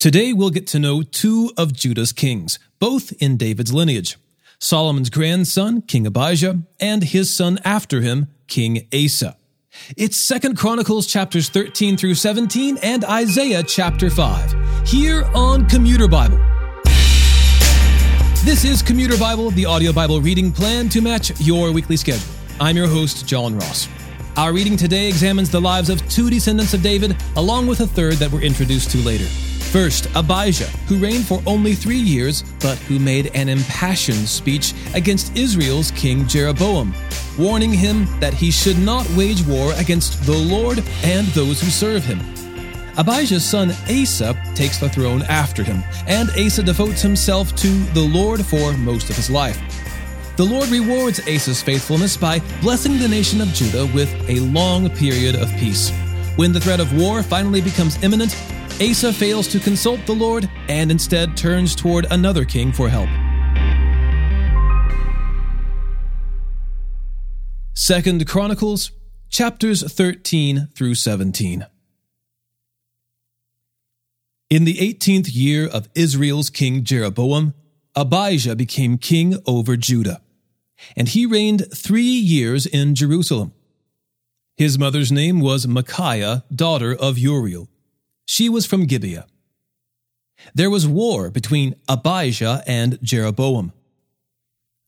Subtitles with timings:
[0.00, 4.16] Today we'll get to know two of Judah's kings, both in David's lineage
[4.58, 9.36] Solomon's grandson, King Abijah, and his son after him, King Asa.
[9.98, 16.40] It's Second Chronicles chapters 13 through 17 and Isaiah chapter 5, here on Commuter Bible.
[18.42, 22.32] This is Commuter Bible, the audio Bible reading plan to match your weekly schedule.
[22.58, 23.86] I'm your host, John Ross.
[24.38, 28.14] Our reading today examines the lives of two descendants of David, along with a third
[28.14, 29.26] that we're introduced to later.
[29.70, 35.36] First, Abijah, who reigned for only three years, but who made an impassioned speech against
[35.36, 36.92] Israel's king Jeroboam,
[37.38, 42.04] warning him that he should not wage war against the Lord and those who serve
[42.04, 42.18] him.
[42.98, 48.44] Abijah's son Asa takes the throne after him, and Asa devotes himself to the Lord
[48.44, 49.60] for most of his life.
[50.36, 55.36] The Lord rewards Asa's faithfulness by blessing the nation of Judah with a long period
[55.36, 55.92] of peace.
[56.34, 58.34] When the threat of war finally becomes imminent,
[58.80, 63.10] Asa fails to consult the Lord and instead turns toward another king for help.
[67.74, 68.92] Second Chronicles
[69.28, 71.66] chapters 13 through 17.
[74.48, 77.54] In the 18th year of Israel's king Jeroboam,
[77.94, 80.22] Abijah became king over Judah,
[80.96, 83.52] and he reigned three years in Jerusalem.
[84.56, 87.68] His mother's name was Micaiah, daughter of Uriel.
[88.30, 89.26] She was from Gibeah.
[90.54, 93.72] There was war between Abijah and Jeroboam.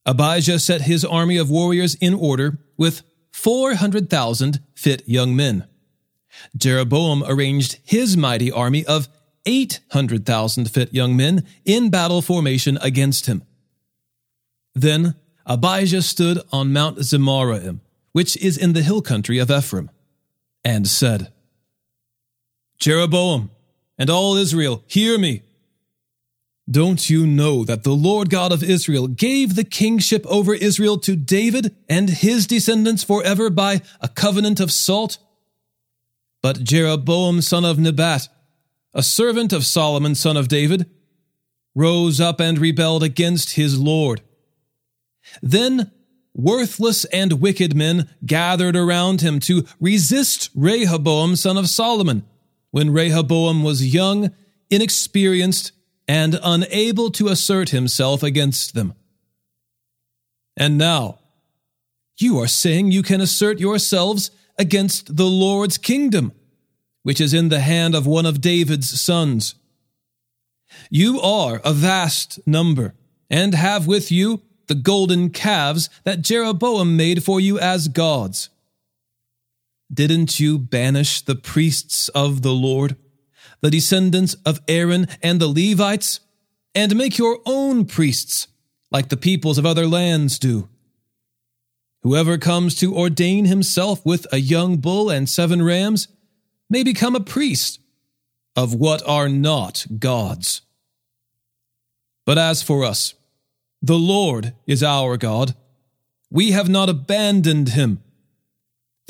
[0.07, 5.67] Abijah set his army of warriors in order with 400,000 fit young men.
[6.57, 9.09] Jeroboam arranged his mighty army of
[9.45, 13.43] 800,000 fit young men in battle formation against him.
[14.73, 17.81] Then Abijah stood on Mount Zemaraim,
[18.13, 19.91] which is in the hill country of Ephraim,
[20.65, 21.33] and said,
[22.79, 23.51] Jeroboam
[23.99, 25.43] and all Israel, hear me.
[26.71, 31.17] Don't you know that the Lord God of Israel gave the kingship over Israel to
[31.17, 35.19] David and his descendants forever by a covenant of salt?
[36.41, 38.29] But Jeroboam son of Nebat,
[38.95, 40.89] a servant of Solomon son of David,
[41.75, 44.23] rose up and rebelled against his Lord.
[45.43, 45.91] Then
[46.35, 52.25] worthless and wicked men gathered around him to resist Rehoboam son of Solomon
[52.73, 54.33] when Rehoboam was young,
[54.69, 55.71] inexperienced,
[56.09, 58.95] and unable to assert himself against them.
[60.57, 61.21] And now,
[62.19, 66.33] you are saying you can assert yourselves against the Lord's kingdom,
[67.03, 69.55] which is in the hand of one of David's sons.
[70.91, 72.95] You are a vast number,
[73.31, 78.49] and have with you the golden calves that Jeroboam made for you as gods.
[79.93, 82.97] Didn't you banish the priests of the Lord,
[83.61, 86.21] the descendants of Aaron and the Levites,
[86.75, 88.49] and make your own priests,
[88.91, 90.69] like the peoples of other lands do?
[92.03, 96.09] Whoever comes to ordain himself with a young bull and seven rams
[96.71, 97.79] may become a priest
[98.57, 100.63] of what are not gods.
[102.25, 103.15] But as for us,
[103.83, 105.55] the Lord is our God.
[106.31, 108.03] We have not abandoned him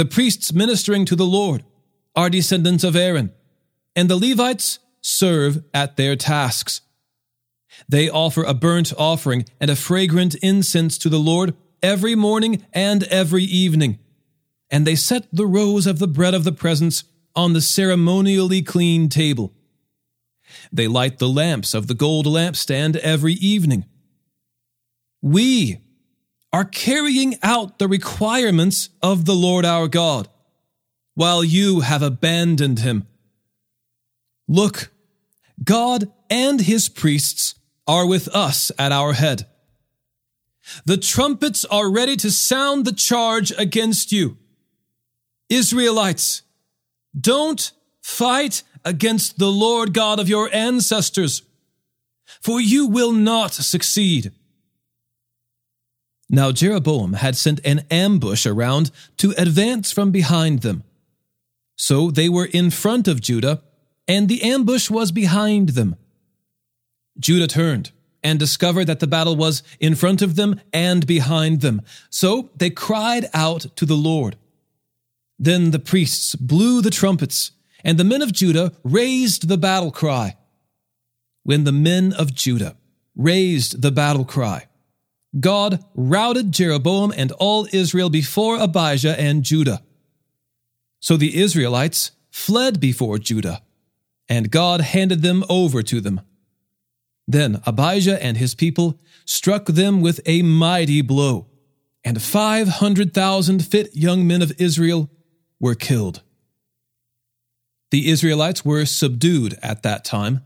[0.03, 1.63] the priests ministering to the Lord
[2.17, 3.33] are descendants of Aaron,
[3.95, 6.81] and the Levites serve at their tasks.
[7.89, 11.55] They offer a burnt offering and a fragrant incense to the Lord
[11.85, 14.01] every morning and every evening.
[14.73, 17.05] And they set the rows of the bread of the presence
[17.37, 19.53] on the ceremonially clean table.
[20.73, 23.85] They light the lamps of the gold lampstand every evening.
[25.21, 25.79] We
[26.53, 30.29] are carrying out the requirements of the Lord our God,
[31.15, 33.07] while you have abandoned him.
[34.47, 34.93] Look,
[35.62, 37.55] God and his priests
[37.87, 39.47] are with us at our head.
[40.85, 44.37] The trumpets are ready to sound the charge against you.
[45.49, 46.43] Israelites,
[47.19, 51.43] don't fight against the Lord God of your ancestors,
[52.41, 54.32] for you will not succeed.
[56.34, 60.82] Now Jeroboam had sent an ambush around to advance from behind them.
[61.76, 63.62] So they were in front of Judah,
[64.08, 65.96] and the ambush was behind them.
[67.20, 67.93] Judah turned
[68.25, 71.82] and discovered that the battle was in front of them and behind them.
[72.08, 74.37] So they cried out to the Lord.
[75.38, 77.50] Then the priests blew the trumpets,
[77.85, 80.37] and the men of Judah raised the battle cry.
[81.43, 82.76] When the men of Judah
[83.14, 84.69] raised the battle cry,
[85.38, 89.82] God routed Jeroboam and all Israel before Abijah and Judah.
[91.00, 93.62] So the Israelites fled before Judah,
[94.29, 96.20] and God handed them over to them.
[97.26, 101.46] Then Abijah and his people struck them with a mighty blow,
[102.05, 105.11] and 500,000 fit young men of Israel
[105.61, 106.23] were killed.
[107.90, 110.44] The Israelites were subdued at that time.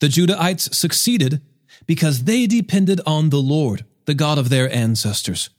[0.00, 1.40] The Judahites succeeded
[1.86, 5.50] because they depended on the Lord, the God of their ancestors.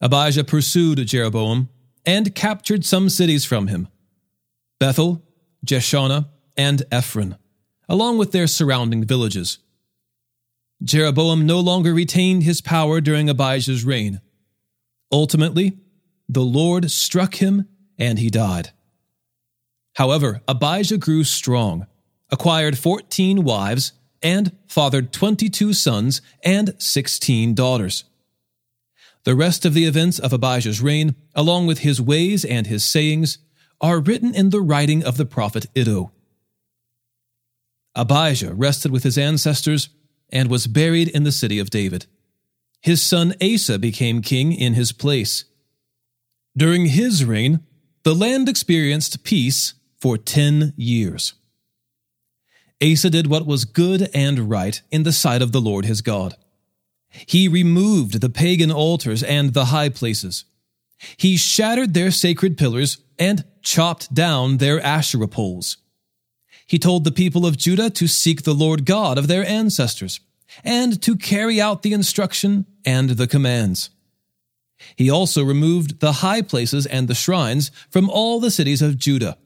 [0.00, 1.68] Abijah pursued Jeroboam
[2.04, 3.88] and captured some cities from him
[4.78, 5.22] Bethel,
[5.64, 7.36] Jeshanah, and Ephron,
[7.88, 9.58] along with their surrounding villages.
[10.82, 14.20] Jeroboam no longer retained his power during Abijah's reign.
[15.10, 15.78] Ultimately,
[16.28, 17.68] the Lord struck him
[17.98, 18.70] and he died.
[19.94, 21.86] However, Abijah grew strong,
[22.30, 23.92] acquired 14 wives,
[24.24, 28.04] and fathered 22 sons and 16 daughters.
[29.24, 33.38] The rest of the events of Abijah's reign, along with his ways and his sayings,
[33.80, 36.10] are written in the writing of the prophet Iddo.
[37.94, 39.90] Abijah rested with his ancestors
[40.30, 42.06] and was buried in the city of David.
[42.80, 45.44] His son Asa became king in his place.
[46.56, 47.60] During his reign,
[48.02, 51.34] the land experienced peace for 10 years.
[52.84, 56.34] Asa did what was good and right in the sight of the Lord his God.
[57.26, 60.44] He removed the pagan altars and the high places.
[61.16, 65.78] He shattered their sacred pillars and chopped down their Asherah poles.
[66.66, 70.20] He told the people of Judah to seek the Lord God of their ancestors
[70.62, 73.90] and to carry out the instruction and the commands.
[74.96, 79.38] He also removed the high places and the shrines from all the cities of Judah,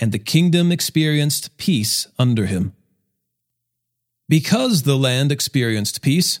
[0.00, 2.72] and the kingdom experienced peace under him.
[4.28, 6.40] Because the land experienced peace,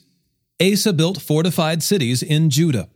[0.60, 2.88] Asa built fortified cities in Judah.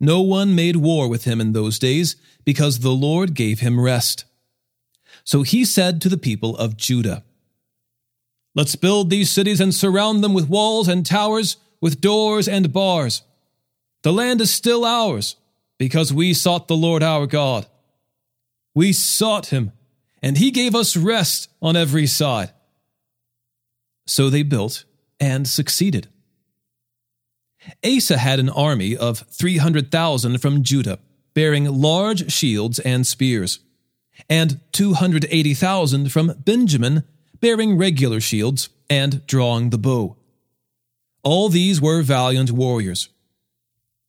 [0.00, 4.24] No one made war with him in those days because the Lord gave him rest.
[5.24, 7.24] So he said to the people of Judah,
[8.54, 13.22] Let's build these cities and surround them with walls and towers, with doors and bars.
[14.02, 15.36] The land is still ours
[15.78, 17.66] because we sought the Lord our God.
[18.80, 19.72] We sought him,
[20.22, 22.50] and he gave us rest on every side.
[24.06, 24.84] So they built
[25.20, 26.08] and succeeded.
[27.84, 30.98] Asa had an army of 300,000 from Judah,
[31.34, 33.58] bearing large shields and spears,
[34.30, 37.04] and 280,000 from Benjamin,
[37.38, 40.16] bearing regular shields and drawing the bow.
[41.22, 43.10] All these were valiant warriors.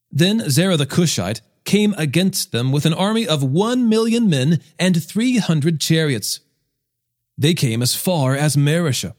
[0.10, 1.42] Then Zerah the Cushite
[1.72, 6.42] came against them with an army of one million men and 300 chariots.
[7.38, 9.14] They came as far as Mareshah.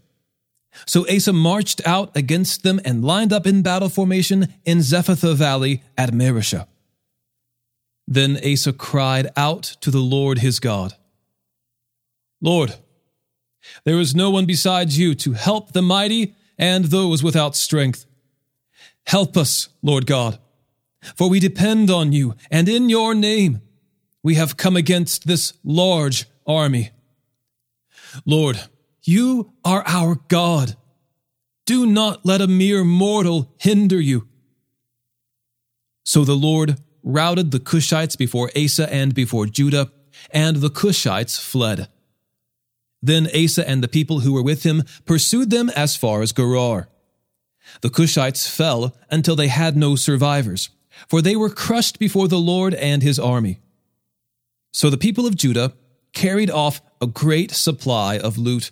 [0.86, 5.82] So Asa marched out against them and lined up in battle formation in Zephathah Valley
[5.96, 6.66] at Mareshah.
[8.06, 10.92] Then Asa cried out to the Lord his God
[12.42, 12.74] Lord,
[13.84, 18.04] there is no one besides you to help the mighty and those without strength.
[19.06, 20.38] Help us, Lord God,
[21.16, 23.60] for we depend on you, and in your name
[24.22, 26.90] we have come against this large army.
[28.24, 28.60] Lord,
[29.02, 30.76] you are our God.
[31.66, 34.28] Do not let a mere mortal hinder you.
[36.04, 39.90] So the Lord routed the Cushites before Asa and before Judah,
[40.30, 41.88] and the Cushites fled.
[43.00, 46.88] Then Asa and the people who were with him pursued them as far as Gerar.
[47.80, 50.70] The Cushites fell until they had no survivors,
[51.08, 53.60] for they were crushed before the Lord and his army.
[54.72, 55.74] So the people of Judah
[56.12, 58.70] carried off a great supply of loot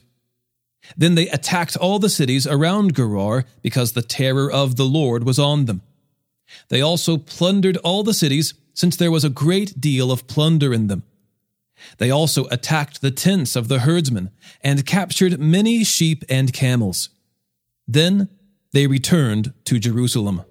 [0.97, 5.39] then they attacked all the cities around Gerar because the terror of the Lord was
[5.39, 5.83] on them.
[6.69, 10.87] They also plundered all the cities, since there was a great deal of plunder in
[10.87, 11.05] them.
[11.99, 14.31] They also attacked the tents of the herdsmen
[14.63, 17.11] and captured many sheep and camels.
[17.87, 18.29] Then
[18.73, 20.43] they returned to Jerusalem.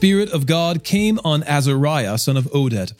[0.00, 2.94] Spirit of God came on Azariah, son of Oded.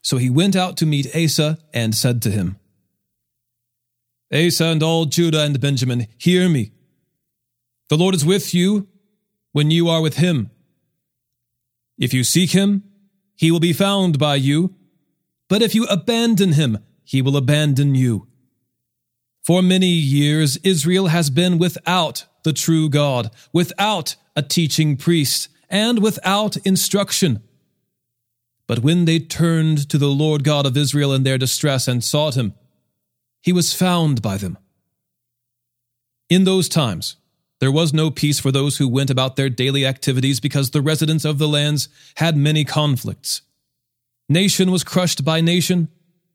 [0.00, 2.56] So he went out to meet Asa and said to him,
[4.32, 6.72] Asa and all Judah and Benjamin, hear me.
[7.90, 8.88] The Lord is with you
[9.52, 10.50] when you are with him.
[11.98, 12.82] If you seek him,
[13.36, 14.74] he will be found by you.
[15.50, 18.26] But if you abandon him, he will abandon you.
[19.42, 26.00] For many years, Israel has been without the true God, without a teaching priest, and
[26.00, 27.42] without instruction.
[28.68, 32.36] But when they turned to the Lord God of Israel in their distress and sought
[32.36, 32.54] him,
[33.40, 34.58] he was found by them.
[36.28, 37.16] In those times,
[37.58, 41.24] there was no peace for those who went about their daily activities because the residents
[41.24, 43.42] of the lands had many conflicts.
[44.28, 45.88] Nation was crushed by nation,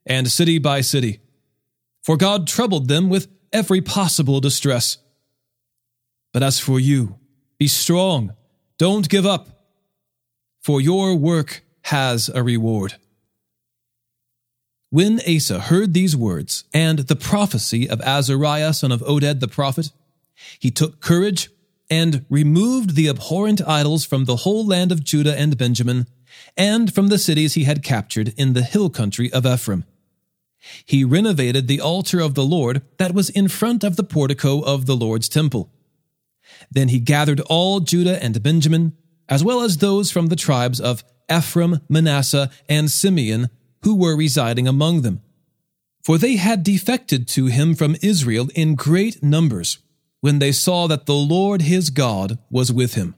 [0.05, 1.19] and city by city.
[2.01, 4.97] For God troubled them with every possible distress.
[6.31, 7.19] But as for you,
[7.57, 8.33] be strong,
[8.77, 9.49] don't give up,
[10.61, 12.95] for your work has a reward.
[14.89, 19.91] When Asa heard these words and the prophecy of Azariah son of Oded the prophet,
[20.59, 21.49] he took courage
[21.89, 26.07] and removed the abhorrent idols from the whole land of Judah and Benjamin,
[26.55, 29.85] and from the cities he had captured in the hill country of Ephraim.
[30.85, 34.85] He renovated the altar of the Lord that was in front of the portico of
[34.85, 35.71] the Lord's temple.
[36.71, 38.93] Then he gathered all Judah and Benjamin,
[39.29, 43.49] as well as those from the tribes of Ephraim, Manasseh, and Simeon,
[43.83, 45.21] who were residing among them.
[46.03, 49.79] For they had defected to him from Israel in great numbers,
[50.21, 53.15] when they saw that the Lord his God was with him.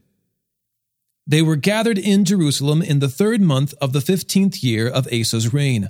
[1.27, 5.53] They were gathered in Jerusalem in the third month of the fifteenth year of Asa's
[5.53, 5.89] reign.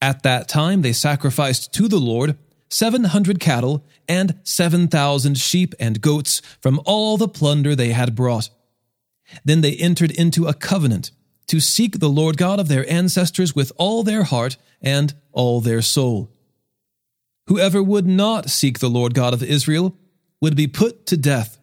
[0.00, 2.38] At that time they sacrificed to the Lord
[2.68, 8.14] seven hundred cattle and seven thousand sheep and goats from all the plunder they had
[8.14, 8.50] brought.
[9.44, 11.10] Then they entered into a covenant
[11.48, 15.82] to seek the Lord God of their ancestors with all their heart and all their
[15.82, 16.30] soul.
[17.46, 19.96] Whoever would not seek the Lord God of Israel
[20.40, 21.58] would be put to death,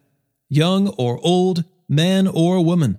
[0.48, 2.98] young or old, man or woman.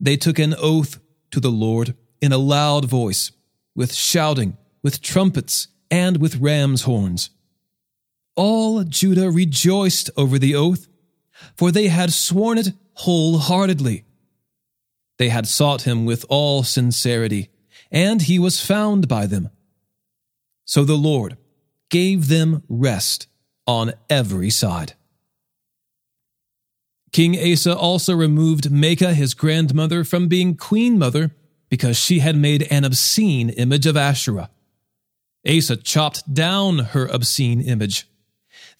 [0.00, 0.98] They took an oath
[1.30, 3.30] to the Lord in a loud voice
[3.74, 7.30] with shouting, with trumpets, and with ram's horns.
[8.36, 10.86] All Judah rejoiced over the oath,
[11.56, 14.04] for they had sworn it wholeheartedly.
[15.18, 17.50] They had sought him with all sincerity,
[17.90, 19.50] and he was found by them.
[20.64, 21.36] So the Lord
[21.90, 23.26] gave them rest
[23.66, 24.94] on every side.
[27.12, 31.34] King Asa also removed Maacah, his grandmother, from being queen mother
[31.68, 34.50] because she had made an obscene image of Asherah.
[35.46, 38.08] Asa chopped down her obscene image,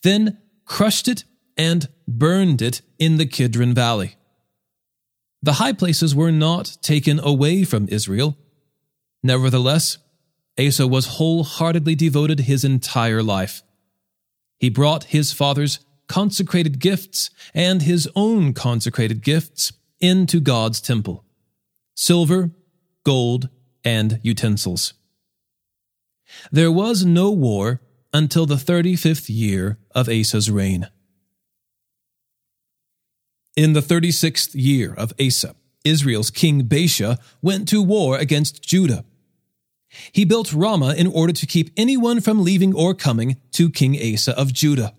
[0.02, 1.24] then crushed it
[1.56, 4.16] and burned it in the Kidron Valley.
[5.42, 8.36] The high places were not taken away from Israel.
[9.22, 9.98] Nevertheless,
[10.58, 13.62] Asa was wholeheartedly devoted his entire life.
[14.58, 21.24] He brought his father's consecrated gifts and his own consecrated gifts into God's temple
[21.94, 22.52] silver,
[23.04, 23.48] gold,
[23.84, 24.94] and utensils.
[26.50, 27.80] There was no war
[28.12, 30.88] until the 35th year of Asa's reign.
[33.56, 39.04] In the 36th year of Asa, Israel's king Baasha went to war against Judah.
[40.12, 44.38] He built Ramah in order to keep anyone from leaving or coming to King Asa
[44.38, 44.94] of Judah.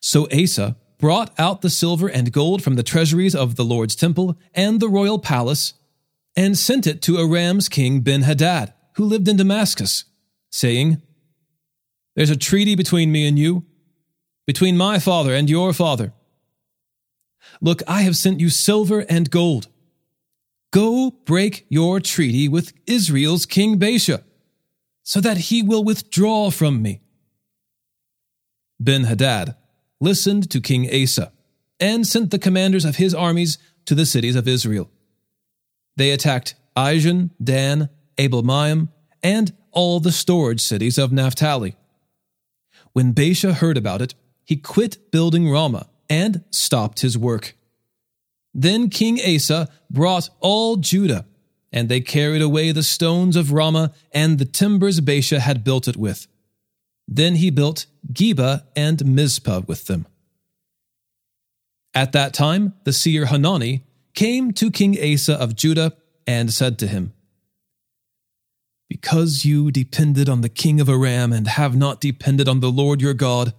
[0.00, 4.38] So Asa brought out the silver and gold from the treasuries of the Lord's temple
[4.54, 5.74] and the royal palace
[6.34, 10.04] and sent it to Aram's king Ben Hadad, who lived in Damascus,
[10.50, 11.02] saying,
[12.14, 13.64] There's a treaty between me and you,
[14.46, 16.12] between my father and your father.
[17.60, 19.68] Look, I have sent you silver and gold.
[20.72, 24.22] Go break your treaty with Israel's king Baasha,
[25.02, 27.00] so that he will withdraw from me.
[28.78, 29.56] Ben Hadad
[30.00, 31.32] listened to King Asa
[31.80, 34.90] and sent the commanders of his armies to the cities of Israel.
[35.96, 37.88] They attacked Ijon, Dan,
[38.18, 38.90] Abel Maim,
[39.22, 41.76] and all the storage cities of Naphtali.
[42.94, 47.54] When Baasha heard about it, he quit building Ramah and stopped his work.
[48.54, 51.26] Then King Asa brought all Judah,
[51.70, 55.96] and they carried away the stones of Ramah and the timbers Baasha had built it
[55.96, 56.26] with.
[57.06, 60.06] Then he built Geba and Mizpah with them.
[61.92, 65.92] At that time, the seer Hanani came to King Asa of Judah
[66.26, 67.12] and said to him,
[68.88, 73.00] Because you depended on the king of Aram and have not depended on the Lord
[73.00, 73.52] your God,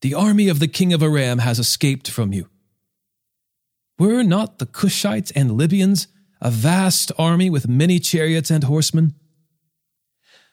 [0.00, 2.48] the army of the king of Aram has escaped from you.
[3.98, 6.06] Were not the Cushites and Libyans
[6.40, 9.14] a vast army with many chariots and horsemen?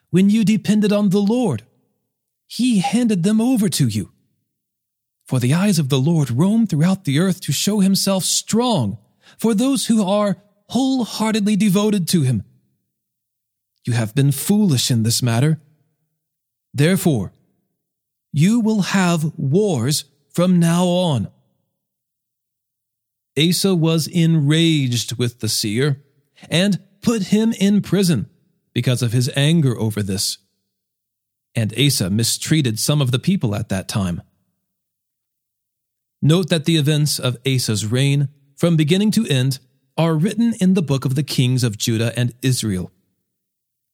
[0.09, 1.63] When you depended on the Lord,
[2.47, 4.11] he handed them over to you.
[5.25, 8.97] For the eyes of the Lord roam throughout the earth to show himself strong
[9.37, 10.37] for those who are
[10.69, 12.43] wholeheartedly devoted to him.
[13.85, 15.61] You have been foolish in this matter.
[16.73, 17.31] Therefore,
[18.33, 21.29] you will have wars from now on.
[23.37, 26.03] Asa was enraged with the seer
[26.49, 28.29] and put him in prison
[28.73, 30.39] because of his anger over this.
[31.53, 34.21] And Asa mistreated some of the people at that time.
[36.21, 39.59] Note that the events of Asa's reign, from beginning to end,
[39.97, 42.91] are written in the book of the kings of Judah and Israel.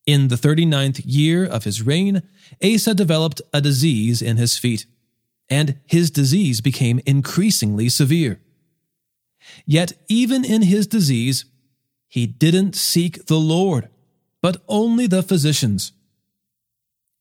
[0.06, 2.24] In the 39th year of his reign,
[2.64, 4.86] Asa developed a disease in his feet,
[5.50, 8.42] and his disease became increasingly severe.
[9.66, 11.46] Yet, even in his disease,
[12.08, 13.90] he didn't seek the Lord,
[14.42, 15.92] but only the physicians.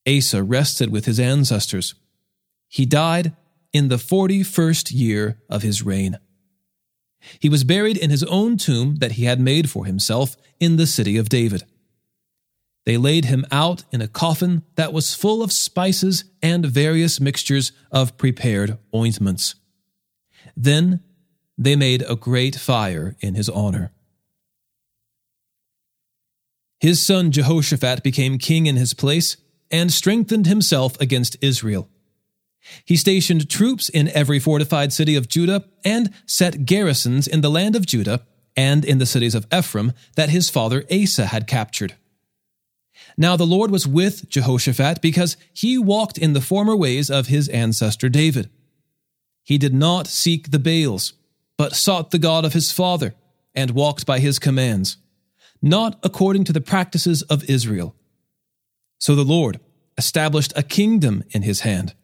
[0.09, 1.95] Asa rested with his ancestors.
[2.67, 3.37] He died
[3.73, 6.19] in the 41st year of his reign.
[7.39, 10.87] He was buried in his own tomb that he had made for himself in the
[10.87, 11.65] city of David.
[12.87, 17.73] They laid him out in a coffin that was full of spices and various mixtures
[17.93, 19.55] of prepared ointments.
[20.57, 21.01] Then
[21.59, 23.93] they made a great fire in his honor.
[26.81, 29.37] His son Jehoshaphat became king in his place
[29.71, 31.89] and strengthened himself against Israel.
[32.85, 37.77] He stationed troops in every fortified city of Judah and set garrisons in the land
[37.77, 41.97] of Judah and in the cities of Ephraim that his father Asa had captured.
[43.17, 47.49] Now the Lord was with Jehoshaphat because he walked in the former ways of his
[47.49, 48.51] ancestor David.
[49.43, 51.15] He did not seek the Baals,
[51.57, 53.15] but sought the God of his father
[53.55, 54.97] and walked by his commands,
[55.61, 57.95] not according to the practices of Israel.
[58.99, 59.61] So the Lord
[59.99, 61.95] established a kingdom in his hand.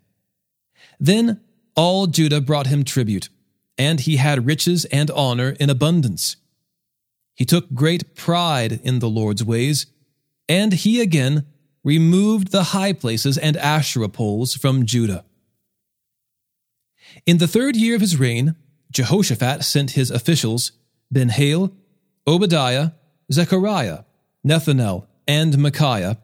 [0.98, 1.40] Then
[1.74, 3.28] all Judah brought him tribute,
[3.78, 6.36] and he had riches and honor in abundance.
[7.34, 9.86] He took great pride in the Lord's ways
[10.48, 11.46] and he again
[11.84, 15.24] removed the high places and Asherah poles from Judah.
[17.24, 18.56] In the third year of his reign,
[18.90, 20.72] Jehoshaphat sent his officials,
[21.10, 21.72] Ben-Hail,
[22.26, 22.90] Obadiah,
[23.32, 24.00] Zechariah,
[24.46, 26.18] Nethanel, and Micaiah,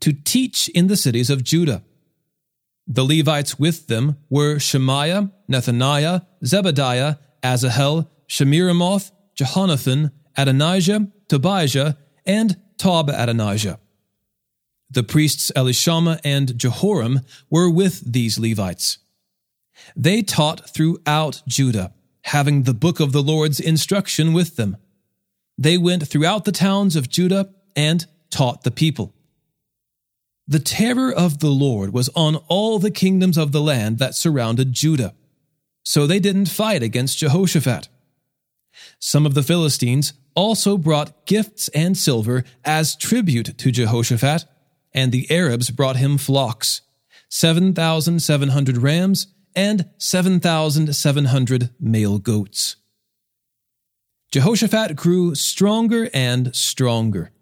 [0.00, 1.82] to teach in the cities of Judah.
[2.86, 13.10] The Levites with them were Shemaiah, Nethaniah, Zebadiah, Asahel, Shemiramoth, Jehonathan, Adonijah, Tobijah, and Tob
[13.10, 13.78] Adonijah.
[14.90, 18.98] The priests Elishama and Jehoram were with these Levites.
[19.94, 24.76] They taught throughout Judah, having the book of the Lord's instruction with them.
[25.56, 29.14] They went throughout the towns of Judah and taught the people.
[30.46, 34.72] The terror of the Lord was on all the kingdoms of the land that surrounded
[34.72, 35.14] Judah,
[35.82, 37.88] so they didn't fight against Jehoshaphat.
[38.98, 44.44] Some of the Philistines also brought gifts and silver as tribute to Jehoshaphat,
[44.92, 46.82] and the Arabs brought him flocks,
[47.28, 52.76] 7,700 rams and 7,700 male goats.
[54.30, 57.32] Jehoshaphat grew stronger and stronger.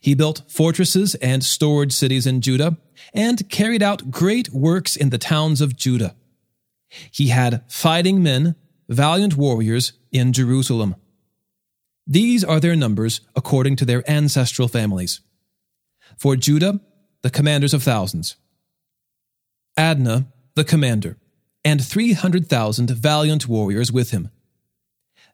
[0.00, 2.78] He built fortresses and stored cities in Judah
[3.12, 6.16] and carried out great works in the towns of Judah.
[7.10, 8.56] He had fighting men,
[8.88, 10.96] valiant warriors in Jerusalem.
[12.06, 15.20] These are their numbers according to their ancestral families.
[16.18, 16.80] For Judah,
[17.22, 18.36] the commanders of thousands.
[19.78, 21.16] Adnah, the commander,
[21.64, 24.28] and 300,000 valiant warriors with him.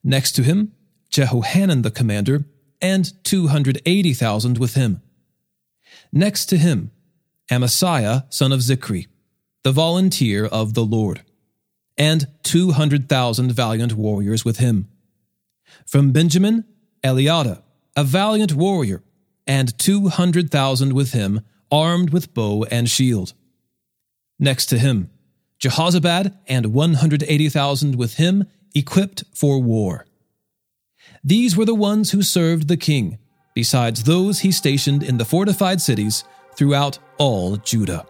[0.04, 0.72] Next to him,
[1.10, 2.44] Jehohanan the commander,
[2.80, 5.02] and 280,000 with him.
[6.12, 6.92] Next to him,
[7.50, 9.08] Amasiah son of Zichri,
[9.64, 11.22] the volunteer of the Lord,
[12.00, 14.88] and 200,000 valiant warriors with him.
[15.86, 16.64] From Benjamin,
[17.04, 17.62] Eliada,
[17.94, 19.02] a valiant warrior,
[19.46, 23.34] and 200,000 with him, armed with bow and shield.
[24.38, 25.10] Next to him,
[25.60, 30.06] Jehozabad and 180,000 with him, equipped for war.
[31.22, 33.18] These were the ones who served the king,
[33.54, 36.24] besides those he stationed in the fortified cities
[36.56, 38.06] throughout all Judah.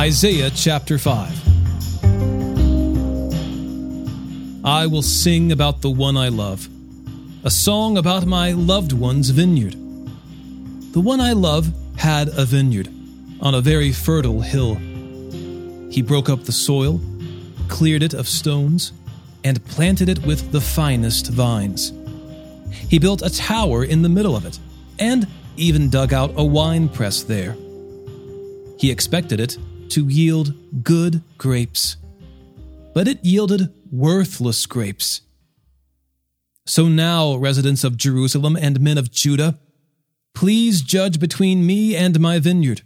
[0.00, 1.28] Isaiah chapter 5
[4.64, 6.70] I will sing about the one I love,
[7.44, 9.74] a song about my loved one's vineyard.
[10.94, 12.88] The one I love had a vineyard
[13.42, 14.76] on a very fertile hill.
[15.90, 16.98] He broke up the soil,
[17.68, 18.94] cleared it of stones,
[19.44, 21.92] and planted it with the finest vines.
[22.88, 24.58] He built a tower in the middle of it,
[24.98, 25.26] and
[25.58, 27.54] even dug out a wine press there.
[28.78, 29.58] He expected it
[29.90, 31.96] to yield good grapes,
[32.94, 35.22] but it yielded worthless grapes.
[36.66, 39.58] So now, residents of Jerusalem and men of Judah,
[40.34, 42.82] Please judge between me and my vineyard.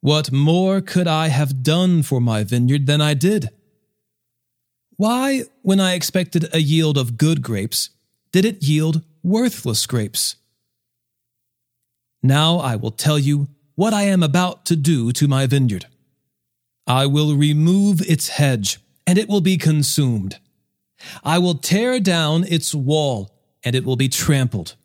[0.00, 3.50] What more could I have done for my vineyard than I did?
[4.96, 7.90] Why, when I expected a yield of good grapes,
[8.32, 10.36] did it yield worthless grapes?
[12.22, 15.86] Now I will tell you what I am about to do to my vineyard.
[16.86, 20.38] I will remove its hedge, and it will be consumed.
[21.22, 24.76] I will tear down its wall, and it will be trampled.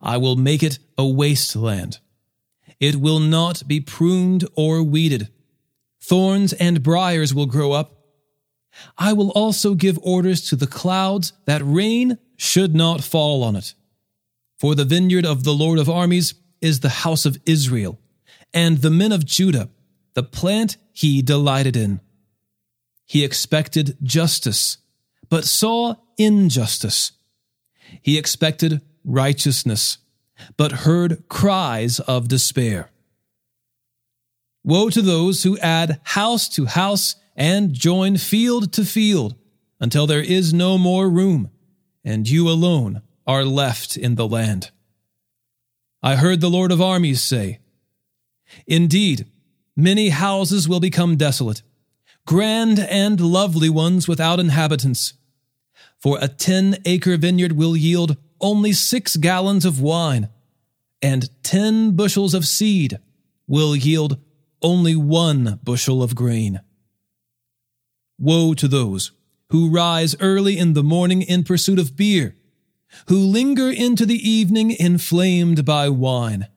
[0.00, 1.98] I will make it a wasteland.
[2.78, 5.28] It will not be pruned or weeded.
[6.00, 7.92] Thorns and briers will grow up.
[8.98, 13.74] I will also give orders to the clouds that rain should not fall on it.
[14.58, 17.98] For the vineyard of the Lord of armies is the house of Israel,
[18.52, 19.68] and the men of Judah,
[20.14, 22.00] the plant he delighted in.
[23.04, 24.78] He expected justice,
[25.28, 27.12] but saw injustice.
[28.02, 29.98] He expected righteousness,
[30.56, 32.90] but heard cries of despair.
[34.64, 39.36] Woe to those who add house to house and join field to field
[39.78, 41.50] until there is no more room,
[42.04, 44.70] and you alone are left in the land.
[46.06, 47.58] I heard the Lord of armies say,
[48.64, 49.26] Indeed,
[49.74, 51.62] many houses will become desolate,
[52.24, 55.14] grand and lovely ones without inhabitants.
[55.98, 60.28] For a ten acre vineyard will yield only six gallons of wine,
[61.02, 63.00] and ten bushels of seed
[63.48, 64.16] will yield
[64.62, 66.60] only one bushel of grain.
[68.16, 69.10] Woe to those
[69.50, 72.36] who rise early in the morning in pursuit of beer,
[73.08, 76.48] who linger into the evening inflamed by wine.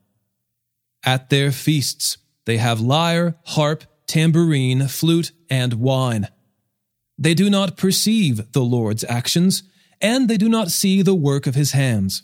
[1.04, 6.28] At their feasts they have lyre, harp, tambourine, flute, and wine.
[7.18, 9.64] They do not perceive the Lord's actions
[10.02, 12.24] and they do not see the work of his hands.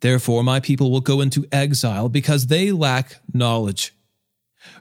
[0.00, 3.94] Therefore, my people will go into exile because they lack knowledge.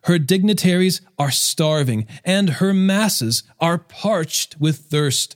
[0.03, 5.35] Her dignitaries are starving, and her masses are parched with thirst.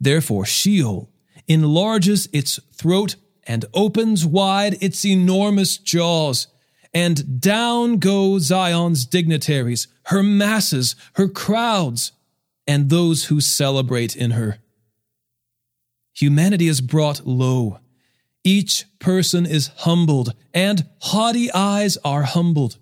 [0.00, 1.10] Therefore, Sheol
[1.46, 6.46] enlarges its throat and opens wide its enormous jaws,
[6.92, 12.12] and down go Zion's dignitaries, her masses, her crowds,
[12.66, 14.58] and those who celebrate in her.
[16.14, 17.80] Humanity is brought low.
[18.44, 22.78] Each person is humbled, and haughty eyes are humbled.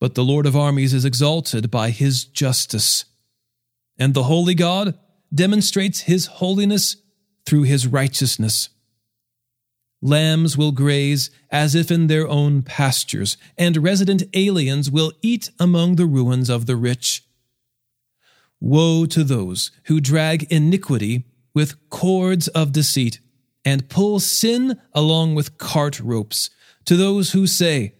[0.00, 3.04] But the Lord of armies is exalted by his justice,
[3.98, 4.98] and the holy God
[5.34, 6.96] demonstrates his holiness
[7.44, 8.68] through his righteousness.
[10.00, 15.96] Lambs will graze as if in their own pastures, and resident aliens will eat among
[15.96, 17.24] the ruins of the rich.
[18.60, 23.20] Woe to those who drag iniquity with cords of deceit,
[23.64, 26.50] and pull sin along with cart ropes,
[26.84, 27.94] to those who say,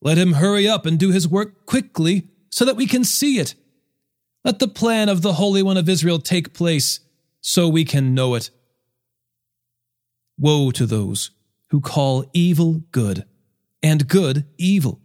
[0.00, 3.54] Let him hurry up and do his work quickly, so that we can see it.
[4.44, 7.00] Let the plan of the Holy One of Israel take place,
[7.40, 8.50] so we can know it.
[10.38, 11.30] Woe to those
[11.70, 13.24] who call evil good,
[13.82, 15.00] and good evil,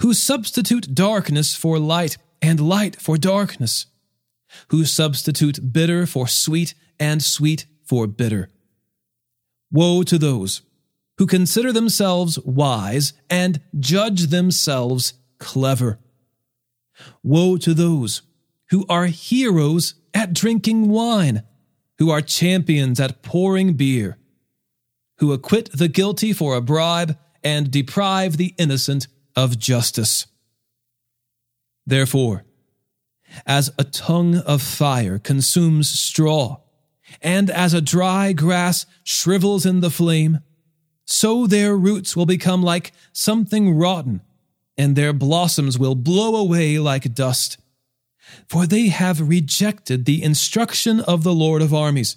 [0.00, 3.86] who substitute darkness for light, and light for darkness
[4.68, 8.50] who substitute bitter for sweet and sweet for bitter.
[9.70, 10.62] Woe to those
[11.18, 15.98] who consider themselves wise and judge themselves clever.
[17.22, 18.22] Woe to those
[18.70, 21.42] who are heroes at drinking wine,
[21.98, 24.18] who are champions at pouring beer,
[25.18, 30.26] who acquit the guilty for a bribe and deprive the innocent of justice.
[31.86, 32.44] Therefore,
[33.46, 36.60] as a tongue of fire consumes straw,
[37.22, 40.40] and as a dry grass shrivels in the flame,
[41.04, 44.22] so their roots will become like something rotten,
[44.76, 47.58] and their blossoms will blow away like dust.
[48.48, 52.16] For they have rejected the instruction of the Lord of armies,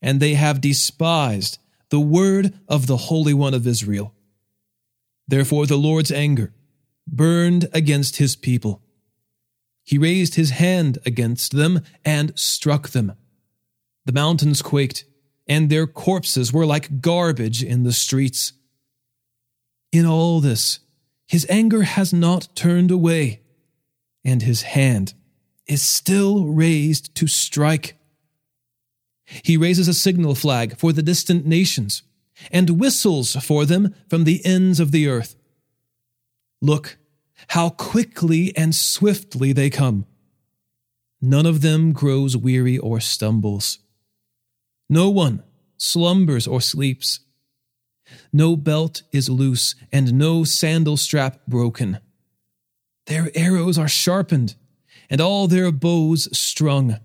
[0.00, 1.58] and they have despised
[1.90, 4.14] the word of the Holy One of Israel.
[5.28, 6.52] Therefore the Lord's anger
[7.06, 8.82] burned against his people
[9.84, 13.12] he raised his hand against them and struck them.
[14.06, 15.04] The mountains quaked,
[15.46, 18.54] and their corpses were like garbage in the streets.
[19.92, 20.80] In all this,
[21.26, 23.42] his anger has not turned away,
[24.24, 25.14] and his hand
[25.66, 27.96] is still raised to strike.
[29.24, 32.02] He raises a signal flag for the distant nations
[32.50, 35.36] and whistles for them from the ends of the earth.
[36.60, 36.98] Look
[37.48, 40.06] how quickly and swiftly they come.
[41.20, 43.78] None of them grows weary or stumbles.
[44.88, 45.42] No one
[45.76, 47.20] slumbers or sleeps.
[48.32, 51.98] No belt is loose and no sandal strap broken.
[53.06, 54.54] Their arrows are sharpened
[55.10, 56.98] and all their bows strung.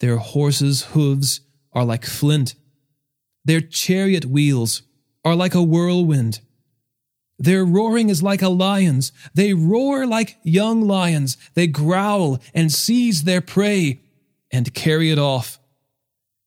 [0.00, 1.40] Their horses' hooves
[1.72, 2.54] are like flint.
[3.44, 4.82] Their chariot wheels
[5.24, 6.40] are like a whirlwind.
[7.38, 9.12] Their roaring is like a lion's.
[9.34, 11.36] They roar like young lions.
[11.54, 14.00] They growl and seize their prey
[14.50, 15.58] and carry it off.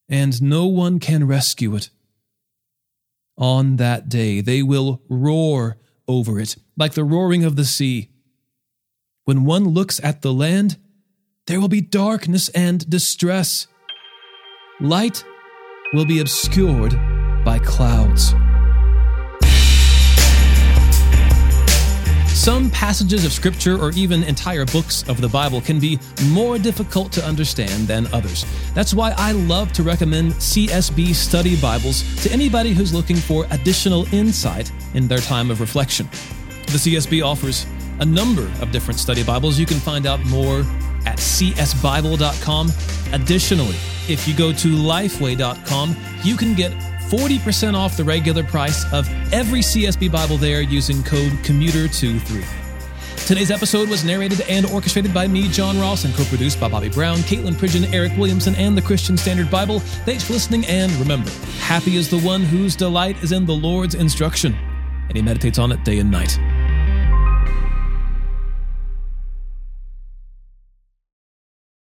[0.08, 1.90] And no one can rescue it.
[3.40, 8.10] On that day, they will roar over it like the roaring of the sea.
[9.24, 10.78] When one looks at the land,
[11.48, 13.68] there will be darkness and distress.
[14.82, 15.24] Light
[15.94, 16.94] will be obscured
[17.46, 18.34] by clouds.
[22.40, 26.00] Some passages of Scripture or even entire books of the Bible can be
[26.30, 28.46] more difficult to understand than others.
[28.74, 34.12] That's why I love to recommend CSB study Bibles to anybody who's looking for additional
[34.14, 36.08] insight in their time of reflection.
[36.68, 37.66] The CSB offers
[38.00, 39.60] a number of different study Bibles.
[39.60, 40.62] You can find out more
[41.06, 42.72] at csbible.com.
[43.12, 43.76] Additionally,
[44.08, 46.72] if you go to lifeway.com, you can get
[47.10, 52.46] 40% off the regular price of every CSB Bible there using code COMMUTER23.
[53.26, 56.90] Today's episode was narrated and orchestrated by me, John Ross, and co produced by Bobby
[56.90, 59.80] Brown, Katelyn Pridgen, Eric Williamson, and the Christian Standard Bible.
[59.80, 63.96] Thanks for listening, and remember, happy is the one whose delight is in the Lord's
[63.96, 64.56] instruction,
[65.08, 66.40] and he meditates on it day and night.